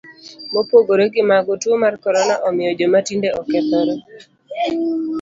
Mopogore 0.53 1.05
gimago, 1.13 1.51
tuo 1.61 1.75
mar 1.83 1.95
korona 2.03 2.35
omiyo 2.47 2.71
joma 2.79 2.99
tindo 3.07 3.27
okethore. 3.39 3.95